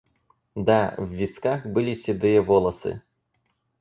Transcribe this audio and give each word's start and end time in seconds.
Да, 0.55 0.95
в 0.97 1.05
висках 1.11 1.67
были 1.67 1.93
седые 1.93 2.41
волосы. 2.41 3.03